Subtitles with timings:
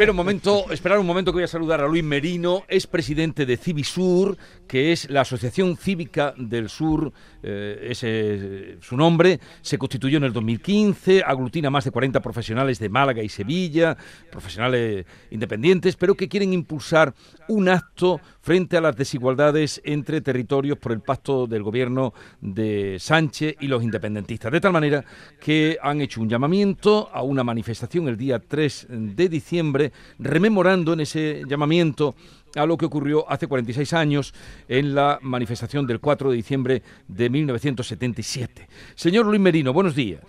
[0.00, 3.44] Pero un momento, esperar un momento que voy a saludar a Luis Merino, es presidente
[3.44, 9.76] de Civisur, que es la Asociación Cívica del Sur, eh, ese es su nombre, se
[9.76, 13.94] constituyó en el 2015, aglutina más de 40 profesionales de Málaga y Sevilla,
[14.30, 17.12] profesionales independientes, pero que quieren impulsar
[17.48, 23.56] un acto frente a las desigualdades entre territorios por el pacto del gobierno de Sánchez
[23.60, 24.50] y los independentistas.
[24.50, 25.04] De tal manera
[25.38, 31.00] que han hecho un llamamiento a una manifestación el día 3 de diciembre, rememorando en
[31.00, 32.14] ese llamamiento
[32.56, 34.34] a lo que ocurrió hace 46 años
[34.68, 38.68] en la manifestación del 4 de diciembre de 1977.
[38.94, 40.22] Señor Luis Merino, buenos días.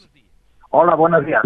[0.69, 1.41] Hola, buenos días.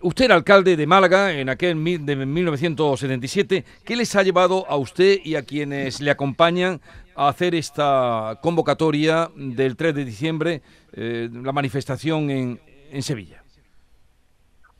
[0.00, 3.64] Usted era alcalde de Málaga en aquel de 1977.
[3.84, 6.80] ¿Qué les ha llevado a usted y a quienes le acompañan
[7.14, 13.42] a hacer esta convocatoria del 3 de diciembre, eh, la manifestación en, en Sevilla?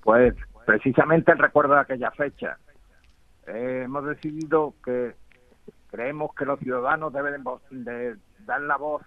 [0.03, 0.35] Pues
[0.65, 2.59] precisamente el recuerdo de aquella fecha.
[3.47, 5.15] Eh, hemos decidido que
[5.91, 9.03] creemos que los ciudadanos deben de dar la voz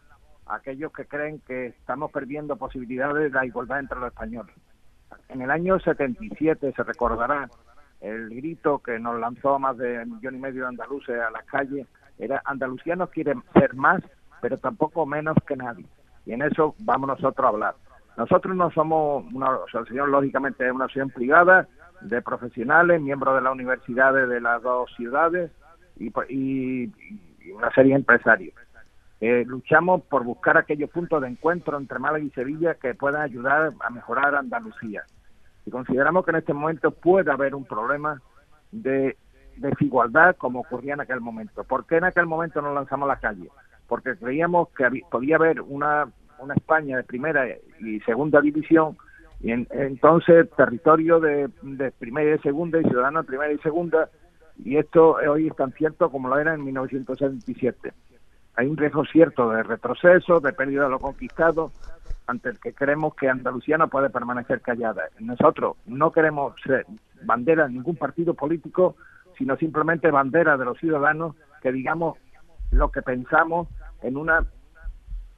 [0.45, 4.55] a aquellos que creen que estamos perdiendo posibilidades de la igualdad entre los españoles.
[5.29, 7.49] En el año 77 se recordará
[8.01, 11.45] el grito que nos lanzó más de un millón y medio de andaluces a las
[11.45, 14.01] calles era Andalucía no quiere ser más,
[14.41, 15.85] pero tampoco menos que nadie.
[16.25, 17.75] Y en eso vamos nosotros a hablar.
[18.17, 21.67] Nosotros no somos una asociación, lógicamente, es una asociación privada
[22.01, 25.51] de profesionales, miembros de las universidades de las dos ciudades
[25.97, 26.91] y, y,
[27.51, 28.55] una serie de empresarios.
[29.21, 33.73] Eh, luchamos por buscar aquellos puntos de encuentro entre Málaga y Sevilla que puedan ayudar
[33.79, 35.03] a mejorar Andalucía.
[35.65, 38.21] Y consideramos que en este momento puede haber un problema
[38.71, 39.17] de
[39.57, 41.63] desigualdad como ocurría en aquel momento.
[41.63, 43.49] ¿Por qué en aquel momento nos lanzamos a la calle?
[43.87, 46.07] Porque creíamos que podía haber una
[46.39, 47.47] una España de primera
[47.79, 48.97] y segunda división,
[49.41, 51.49] y entonces territorio de,
[51.99, 54.09] primera y segunda y ciudadanos de primera y segunda,
[54.63, 57.93] y esto hoy es tan cierto como lo era en 1977.
[58.55, 61.71] Hay un riesgo cierto de retroceso, de pérdida de lo conquistado,
[62.27, 65.03] ante el que creemos que Andalucía no puede permanecer callada.
[65.19, 66.85] Nosotros no queremos ser
[67.23, 68.95] bandera de ningún partido político,
[69.37, 72.17] sino simplemente bandera de los ciudadanos que digamos
[72.71, 73.67] lo que pensamos
[74.01, 74.45] en una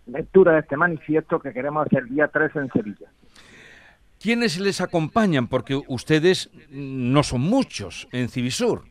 [0.07, 3.07] lectura de este manifiesto que queremos hacer el día 3 en Sevilla.
[4.19, 5.47] ¿Quiénes les acompañan?
[5.47, 8.83] Porque ustedes no son muchos en Civisur.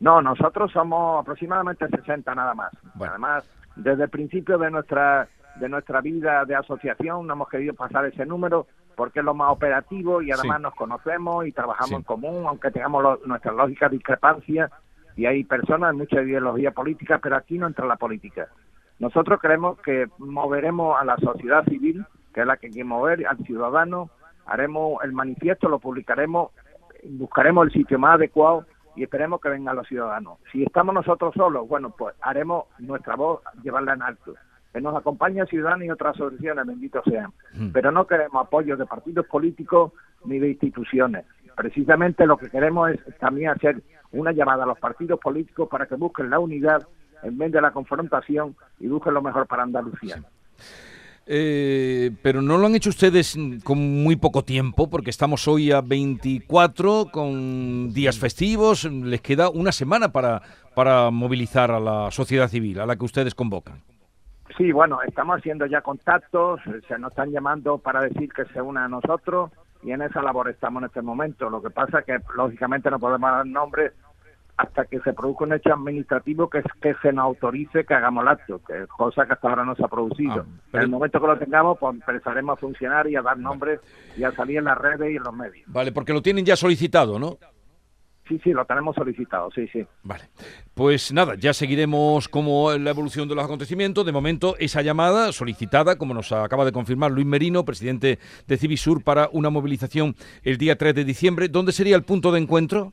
[0.00, 2.72] No, nosotros somos aproximadamente 60 nada más.
[3.00, 3.44] Además,
[3.76, 5.28] desde el principio de nuestra
[5.60, 9.50] de nuestra vida de asociación no hemos querido pasar ese número porque es lo más
[9.50, 14.70] operativo y además nos conocemos y trabajamos en común, aunque tengamos nuestras lógicas discrepancias
[15.16, 18.48] y hay personas, mucha ideología política, pero aquí no entra la política.
[18.98, 22.04] Nosotros creemos que moveremos a la sociedad civil,
[22.34, 24.10] que es la que hay que mover, al ciudadano,
[24.46, 26.50] haremos el manifiesto, lo publicaremos,
[27.04, 28.64] buscaremos el sitio más adecuado
[28.96, 30.38] y esperemos que vengan los ciudadanos.
[30.50, 34.34] Si estamos nosotros solos, bueno, pues haremos nuestra voz, llevarla en alto.
[34.72, 37.32] Que nos acompañe el ciudadano y otras asociaciones, benditos sean.
[37.54, 37.68] Mm.
[37.70, 39.92] Pero no queremos apoyo de partidos políticos
[40.24, 41.24] ni de instituciones.
[41.56, 43.82] Precisamente lo que queremos es también hacer
[44.12, 46.86] una llamada a los partidos políticos para que busquen la unidad
[47.22, 50.22] en vez de la confrontación y busquen lo mejor para Andalucía.
[51.30, 55.82] Eh, pero no lo han hecho ustedes con muy poco tiempo, porque estamos hoy a
[55.82, 60.40] 24 con días festivos, les queda una semana para,
[60.74, 63.82] para movilizar a la sociedad civil, a la que ustedes convocan.
[64.56, 68.86] Sí, bueno, estamos haciendo ya contactos, se nos están llamando para decir que se una
[68.86, 69.50] a nosotros
[69.82, 71.50] y en esa labor estamos en este momento.
[71.50, 73.92] Lo que pasa es que lógicamente no podemos dar nombres
[74.58, 78.28] hasta que se produzca un hecho administrativo que, que se nos autorice que hagamos el
[78.28, 80.44] acto, que cosa que hasta ahora no se ha producido.
[80.48, 83.80] Ah, en el momento que lo tengamos, pues empezaremos a funcionar y a dar nombres
[84.16, 85.64] y a salir en las redes y en los medios.
[85.68, 87.38] Vale, porque lo tienen ya solicitado, ¿no?
[88.26, 89.86] Sí, sí, lo tenemos solicitado, sí, sí.
[90.02, 90.24] Vale.
[90.74, 94.04] Pues nada, ya seguiremos como la evolución de los acontecimientos.
[94.04, 99.02] De momento, esa llamada solicitada, como nos acaba de confirmar Luis Merino, presidente de Civisur,
[99.02, 101.48] para una movilización el día 3 de diciembre.
[101.48, 102.92] ¿Dónde sería el punto de encuentro?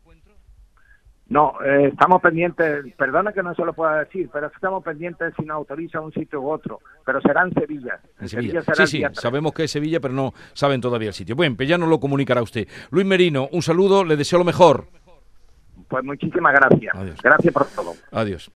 [1.27, 5.43] No, eh, estamos pendientes, perdona que no se lo pueda decir, pero estamos pendientes si
[5.43, 7.99] nos autoriza un sitio u otro, pero será en Sevilla.
[8.19, 8.61] En Sevilla.
[8.61, 11.35] sí, sí, sabemos que es Sevilla, pero no saben todavía el sitio.
[11.35, 12.67] Bueno, pues ya nos lo comunicará usted.
[12.91, 14.85] Luis Merino, un saludo, le deseo lo mejor.
[15.87, 17.21] Pues muchísimas gracias.
[17.23, 17.93] Gracias por todo.
[18.11, 18.51] Adiós.